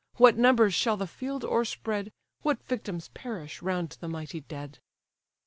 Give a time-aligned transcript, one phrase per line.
[0.15, 2.11] what numbers shall the field o'erspread,
[2.41, 4.79] What victims perish round the mighty dead!